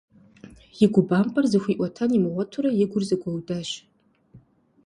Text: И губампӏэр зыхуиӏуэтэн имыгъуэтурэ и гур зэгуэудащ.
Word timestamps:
И 0.83 0.87
губампӏэр 0.93 1.45
зыхуиӏуэтэн 1.51 2.09
имыгъуэтурэ 2.17 2.69
и 2.83 2.85
гур 2.91 3.03
зэгуэудащ. 3.09 3.69